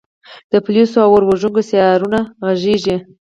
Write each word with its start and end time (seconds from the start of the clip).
د 0.51 0.53
پولیسو 0.65 0.97
او 1.05 1.11
اور 1.15 1.23
وژونکو 1.29 1.61
سایرنونه 1.69 2.19
غږیږي 2.45 2.97